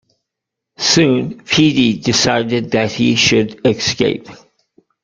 Soon, 0.79 1.41
Petey 1.43 1.99
decided 1.99 2.71
that 2.71 2.91
he 2.91 3.15
should 3.15 3.63
escape. 3.67 4.27